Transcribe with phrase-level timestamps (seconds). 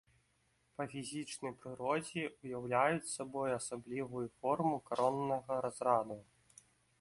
[0.77, 6.19] Па фізічнай прыродзе ўяўляюць сабой асаблівую форму кароннага разраду.